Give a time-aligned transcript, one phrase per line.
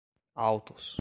[0.35, 0.89] autos